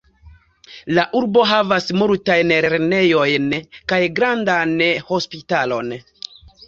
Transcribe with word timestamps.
La 0.97 1.03
urbo 1.19 1.43
havas 1.49 1.91
multajn 2.01 2.53
lernejojn 2.53 3.45
kaj 3.93 4.01
grandan 4.21 4.75
hospitalon. 5.11 5.93